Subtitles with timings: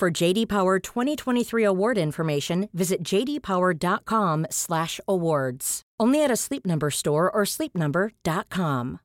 [0.00, 5.82] For JD Power 2023 award information, visit jdpower.com/awards.
[6.00, 9.00] Only at a Sleep Number store or sleepnumber.com.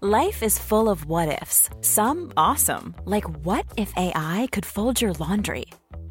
[0.00, 1.68] Life is full of what ifs.
[1.80, 5.64] Some awesome, like what if AI could fold your laundry?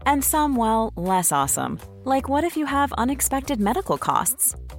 [0.06, 4.54] And some well, less awesome, like what if you have unexpected medical costs?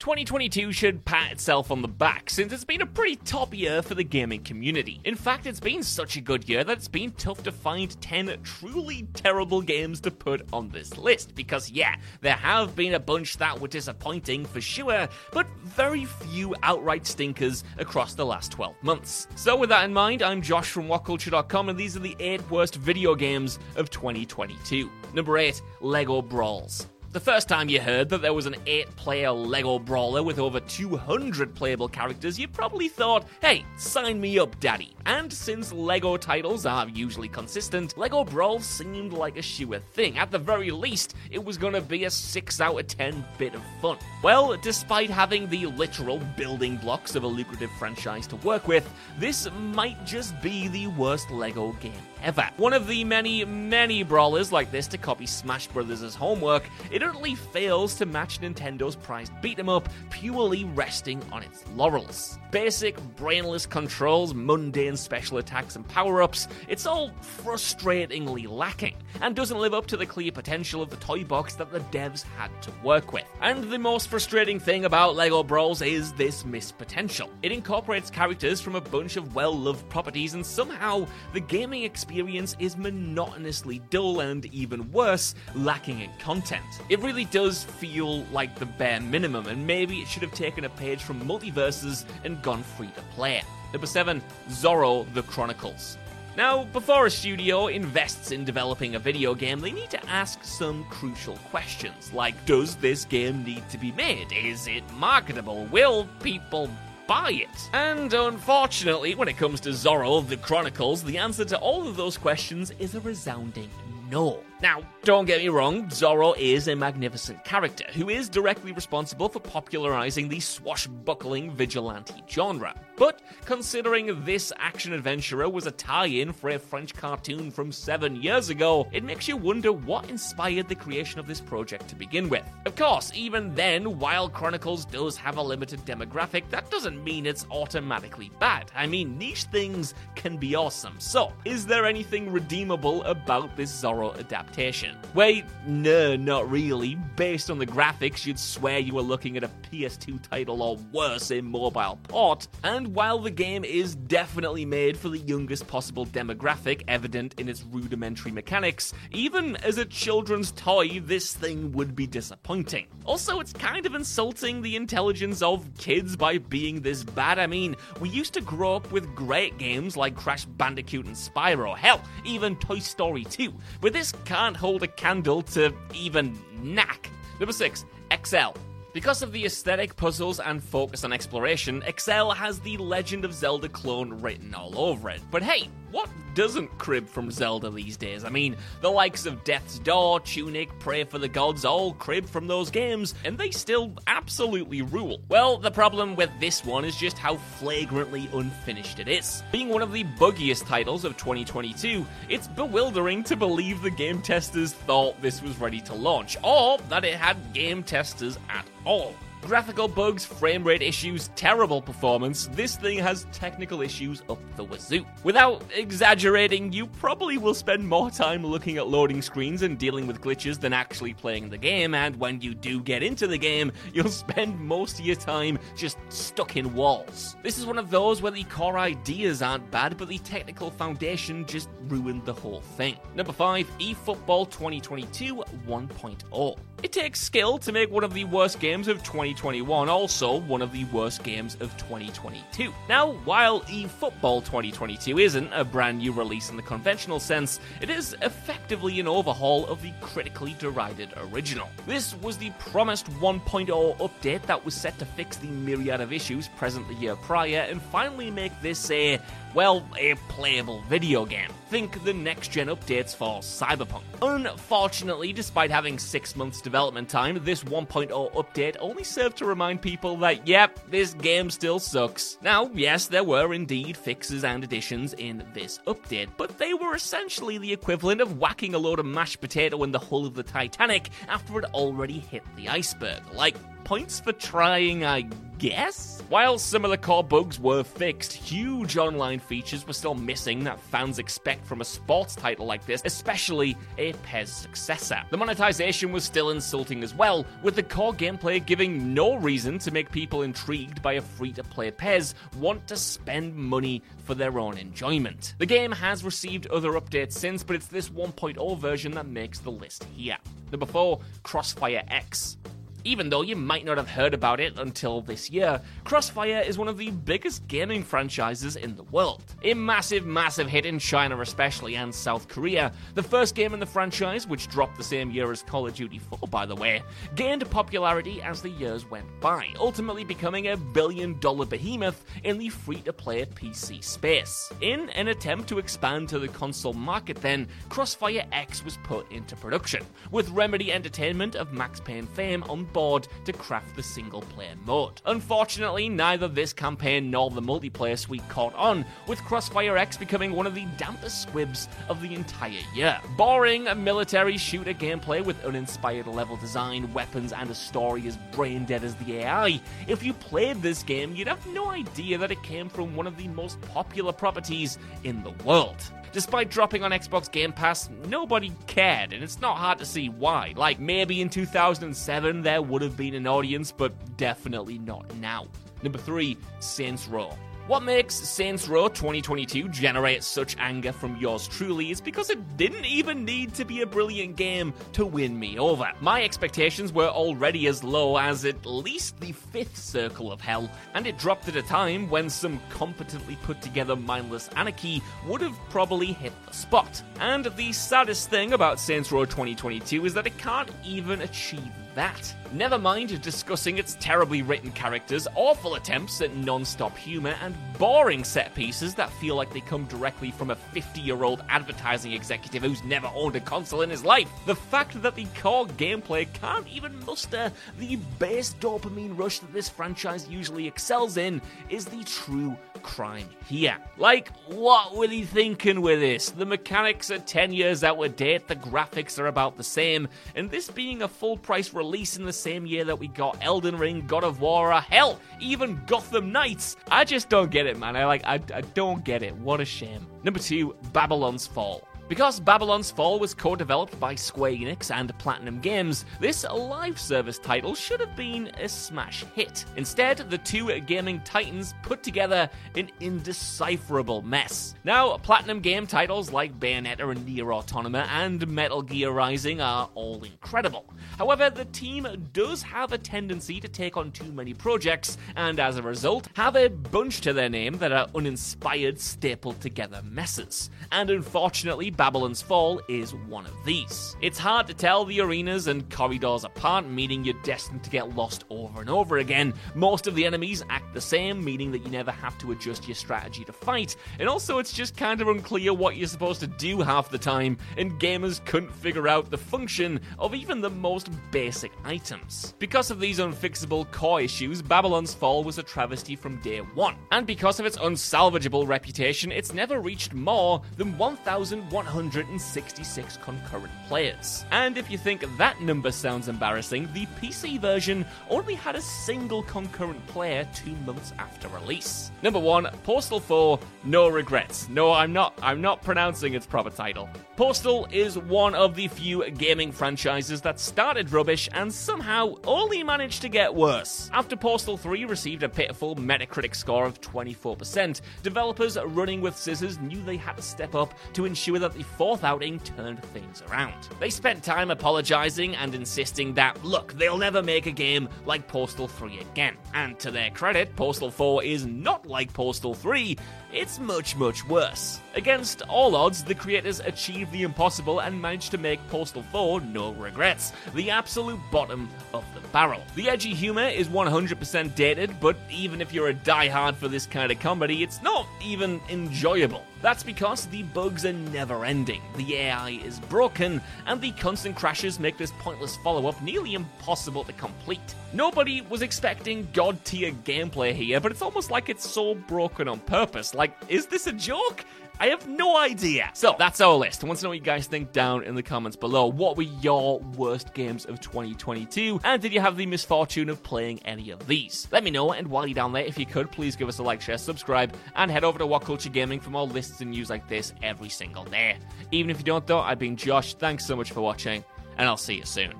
[0.00, 3.94] 2022 should pat itself on the back since it's been a pretty top year for
[3.94, 4.98] the gaming community.
[5.04, 8.38] In fact, it's been such a good year that it's been tough to find 10
[8.42, 11.34] truly terrible games to put on this list.
[11.34, 16.54] Because, yeah, there have been a bunch that were disappointing for sure, but very few
[16.62, 19.28] outright stinkers across the last 12 months.
[19.36, 22.76] So, with that in mind, I'm Josh from WhatCulture.com, and these are the 8 worst
[22.76, 24.90] video games of 2022.
[25.12, 26.86] Number 8 Lego Brawls.
[27.12, 30.60] The first time you heard that there was an 8 player LEGO brawler with over
[30.60, 34.94] 200 playable characters, you probably thought, hey, sign me up, daddy.
[35.06, 40.18] And since LEGO titles are usually consistent, LEGO Brawl seemed like a sure thing.
[40.18, 43.62] At the very least, it was gonna be a 6 out of 10 bit of
[43.82, 43.98] fun.
[44.22, 49.48] Well, despite having the literal building blocks of a lucrative franchise to work with, this
[49.72, 52.48] might just be the worst LEGO game ever.
[52.56, 57.34] One of the many, many brawlers like this to copy Smash Bros.' homework, it utterly
[57.34, 62.38] fails to match Nintendo's prized beat 'em up, purely resting on its laurels.
[62.50, 69.58] Basic, brainless controls, mundane special attacks and power ups, it's all frustratingly lacking, and doesn't
[69.58, 72.72] live up to the clear potential of the toy box that the devs had to
[72.82, 73.24] work with.
[73.40, 77.30] And the most frustrating thing about LEGO Brawls is this missed potential.
[77.42, 82.09] It incorporates characters from a bunch of well loved properties, and somehow the gaming experience
[82.10, 86.64] is monotonously dull and, even worse, lacking in content.
[86.88, 90.70] It really does feel like the bare minimum, and maybe it should have taken a
[90.70, 93.42] page from MultiVersus and gone free to play.
[93.72, 95.96] Number 7 Zorro The Chronicles.
[96.36, 100.84] Now, before a studio invests in developing a video game, they need to ask some
[100.84, 104.32] crucial questions, like Does this game need to be made?
[104.32, 105.66] Is it marketable?
[105.66, 106.70] Will people
[107.10, 107.70] buy it?
[107.72, 112.16] And unfortunately, when it comes to Zorro The Chronicles, the answer to all of those
[112.16, 113.68] questions is a resounding
[114.10, 114.42] no.
[114.62, 119.40] Now, don't get me wrong, Zorro is a magnificent character who is directly responsible for
[119.40, 122.74] popularizing the swashbuckling vigilante genre.
[122.98, 128.16] But considering this action adventurer was a tie in for a French cartoon from seven
[128.16, 132.28] years ago, it makes you wonder what inspired the creation of this project to begin
[132.28, 132.44] with.
[132.66, 137.46] Of course, even then, while Chronicles does have a limited demographic, that doesn't mean it's
[137.50, 138.70] automatically bad.
[138.76, 140.96] I mean, niche things can be awesome.
[140.98, 144.96] So, is there anything redeemable about this Zorro adaptation?
[145.14, 146.96] Wait, no, not really.
[147.16, 151.30] Based on the graphics, you'd swear you were looking at a PS2 title or worse,
[151.30, 152.48] a mobile port.
[152.64, 157.64] And while the game is definitely made for the youngest possible demographic, evident in its
[157.64, 162.86] rudimentary mechanics, even as a children's toy, this thing would be disappointing.
[163.04, 167.38] Also, it's kind of insulting the intelligence of kids by being this bad.
[167.38, 171.76] I mean, we used to grow up with great games like Crash Bandicoot and Spyro,
[171.76, 177.10] hell, even Toy Story 2, but this can't hold a candle to even Knack.
[177.38, 178.54] Number 6, Excel.
[178.92, 183.68] Because of the aesthetic, puzzles, and focus on exploration, Excel has the Legend of Zelda
[183.68, 185.20] clone written all over it.
[185.30, 188.24] But hey, what doesn't crib from Zelda these days?
[188.24, 192.46] I mean, the likes of Death's Door, Tunic, Praey for the Gods all crib from
[192.46, 195.20] those games, and they still absolutely rule.
[195.28, 199.42] Well, the problem with this one is just how flagrantly unfinished it is.
[199.52, 204.72] Being one of the buggiest titles of 2022, it's bewildering to believe the game testers
[204.72, 209.14] thought this was ready to launch, or that it had game testers at all.
[209.42, 215.04] Graphical bugs, frame rate issues, terrible performance, this thing has technical issues up the wazoo.
[215.24, 220.20] Without exaggerating, you probably will spend more time looking at loading screens and dealing with
[220.20, 224.10] glitches than actually playing the game, and when you do get into the game, you'll
[224.10, 227.34] spend most of your time just stuck in walls.
[227.42, 231.46] This is one of those where the core ideas aren't bad, but the technical foundation
[231.46, 232.96] just ruined the whole thing.
[233.14, 236.58] Number 5, eFootball 2022 1.0.
[236.82, 240.72] It takes skill to make one of the worst games of 2021, also one of
[240.72, 242.72] the worst games of 2022.
[242.88, 248.16] Now, while eFootball 2022 isn't a brand new release in the conventional sense, it is
[248.22, 251.68] effectively an overhaul of the critically derided original.
[251.86, 256.48] This was the promised 1.0 update that was set to fix the myriad of issues
[256.48, 259.20] present the year prior and finally make this a
[259.54, 261.50] well, a playable video game.
[261.70, 264.02] Think the next gen updates for Cyberpunk.
[264.22, 270.16] Unfortunately, despite having six months development time, this 1.0 update only served to remind people
[270.16, 272.38] that, yep, this game still sucks.
[272.42, 277.56] Now, yes, there were indeed fixes and additions in this update, but they were essentially
[277.56, 281.10] the equivalent of whacking a load of mashed potato in the hull of the Titanic
[281.28, 283.22] after it already hit the iceberg.
[283.32, 283.54] Like,
[283.90, 285.22] points for trying, I
[285.58, 286.22] guess?
[286.28, 291.66] While the core bugs were fixed, huge online features were still missing that fans expect
[291.66, 295.20] from a sports title like this, especially a PES successor.
[295.30, 299.90] The monetization was still insulting as well, with the core gameplay giving no reason to
[299.90, 304.60] make people intrigued by a free to play PES want to spend money for their
[304.60, 305.56] own enjoyment.
[305.58, 309.72] The game has received other updates since, but it's this 1.0 version that makes the
[309.72, 310.38] list here.
[310.70, 312.56] Number 4, Crossfire X.
[313.04, 316.88] Even though you might not have heard about it until this year, Crossfire is one
[316.88, 319.42] of the biggest gaming franchises in the world.
[319.62, 322.92] A massive, massive hit in China, especially, and South Korea.
[323.14, 326.18] The first game in the franchise, which dropped the same year as Call of Duty
[326.18, 327.02] 4, by the way,
[327.36, 332.68] gained popularity as the years went by, ultimately becoming a billion dollar behemoth in the
[332.68, 334.70] free to play PC space.
[334.80, 339.56] In an attempt to expand to the console market, then, Crossfire X was put into
[339.56, 344.74] production, with Remedy Entertainment of Max Payne fame on board to craft the single player
[344.84, 345.20] mode.
[345.26, 350.66] Unfortunately, neither this campaign nor the multiplayer suite caught on, with Crossfire X becoming one
[350.66, 353.18] of the dampest squibs of the entire year.
[353.36, 359.04] Boring military shooter gameplay with uninspired level design, weapons, and a story as brain dead
[359.04, 359.80] as the AI.
[360.06, 363.36] If you played this game, you'd have no idea that it came from one of
[363.36, 366.12] the most popular properties in the world.
[366.32, 370.74] Despite dropping on Xbox Game Pass, nobody cared, and it's not hard to see why.
[370.76, 375.66] Like, maybe in 2007 there would have been an audience, but definitely not now.
[376.02, 377.56] Number 3, Saints Row.
[377.86, 383.04] What makes Saints Row 2022 generate such anger from yours truly is because it didn't
[383.04, 386.08] even need to be a brilliant game to win me over.
[386.20, 391.26] My expectations were already as low as at least the fifth Circle of Hell, and
[391.26, 396.32] it dropped at a time when some competently put together mindless anarchy would have probably
[396.32, 397.20] hit the spot.
[397.40, 402.54] And the saddest thing about Saints Row 2022 is that it can't even achieve that.
[402.72, 408.44] Never mind discussing its terribly written characters, awful attempts at non stop humour, and boring
[408.44, 412.82] set pieces that feel like they come directly from a 50 year old advertising executive
[412.82, 414.48] who's never owned a console in his life.
[414.66, 419.88] The fact that the core gameplay can't even muster the base dopamine rush that this
[419.88, 423.96] franchise usually excels in is the true crime here.
[424.16, 426.50] Like, what were they thinking with this?
[426.50, 430.70] The mechanics are 10 years out of date, the graphics are about the same, and
[430.70, 434.26] this being a full price release in the same year that we got Elden Ring,
[434.26, 438.16] God of War, uh, hell, even Gotham Knights, I just don't get it, man.
[438.16, 439.54] I like, I, I don't get it.
[439.56, 440.26] What a shame.
[440.42, 442.08] Number two, Babylon's Fall.
[442.30, 447.58] Because Babylon's Fall was co developed by Square Enix and Platinum Games, this live service
[447.58, 449.84] title should have been a smash hit.
[449.96, 454.94] Instead, the two gaming titans put together an indecipherable mess.
[455.02, 460.44] Now, Platinum game titles like Bayonetta and Nier Automata and Metal Gear Rising are all
[460.44, 461.12] incredible.
[461.36, 465.96] However, the team does have a tendency to take on too many projects, and as
[465.96, 470.90] a result, have a bunch to their name that are uninspired, stapled together messes.
[471.10, 474.36] And unfortunately, Babylon's Fall is one of these.
[474.42, 478.64] It's hard to tell the arenas and corridors apart, meaning you're destined to get lost
[478.68, 479.72] over and over again.
[479.94, 483.14] Most of the enemies act the same, meaning that you never have to adjust your
[483.14, 484.16] strategy to fight.
[484.38, 487.78] And also, it's just kind of unclear what you're supposed to do half the time,
[487.96, 492.74] and gamers couldn't figure out the function of even the most basic items.
[492.78, 497.16] Because of these unfixable core issues, Babylon's Fall was a travesty from day one.
[497.32, 504.64] And because of its unsalvageable reputation, it's never reached more than 1,100 166 concurrent players.
[504.72, 509.62] And if you think that number sounds embarrassing, the PC version only had a single
[509.62, 512.32] concurrent player two months after release.
[512.42, 514.88] Number one, Postal 4, no regrets.
[514.88, 517.28] No, I'm not I'm not pronouncing its proper title.
[517.56, 523.42] Postal is one of the few gaming franchises that started rubbish and somehow only managed
[523.42, 524.30] to get worse.
[524.32, 530.20] After Postal 3 received a pitiful Metacritic score of 24%, developers running with scissors knew
[530.22, 534.08] they had to step up to ensure that the fourth outing turned things around.
[534.20, 539.06] They spent time apologizing and insisting that, look, they'll never make a game like Postal
[539.06, 539.76] 3 again.
[539.92, 543.36] And to their credit, Postal 4 is not like Postal 3,
[543.70, 545.20] it's much, much worse.
[545.34, 550.12] Against all odds, the creators achieved the impossible and managed to make Postal 4 no
[550.12, 553.02] regrets, the absolute bottom of the barrel.
[553.14, 557.52] The edgy humor is 100% dated, but even if you're a diehard for this kind
[557.52, 559.84] of comedy, it's not even enjoyable.
[560.02, 565.20] That's because the bugs are never ending, the AI is broken, and the constant crashes
[565.20, 568.14] make this pointless follow up nearly impossible to complete.
[568.32, 573.00] Nobody was expecting god tier gameplay here, but it's almost like it's so broken on
[573.00, 573.54] purpose.
[573.54, 574.84] Like, is this a joke?
[575.20, 576.30] I have no idea.
[576.32, 577.22] So that's our list.
[577.22, 579.26] I want to know what you guys think down in the comments below.
[579.26, 582.22] What were your worst games of 2022?
[582.24, 584.88] And did you have the misfortune of playing any of these?
[584.90, 585.32] Let me know.
[585.32, 587.94] And while you're down there, if you could, please give us a like, share, subscribe,
[588.16, 591.44] and head over to WhatCulture Gaming for more lists and news like this every single
[591.44, 591.76] day.
[592.12, 593.52] Even if you don't, though, I've been Josh.
[593.52, 594.64] Thanks so much for watching,
[594.96, 595.74] and I'll see you soon.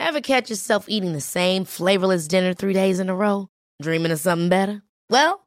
[0.00, 3.48] Ever catch yourself eating the same flavorless dinner three days in a row?
[3.80, 4.82] Dreaming of something better?
[5.08, 5.46] Well,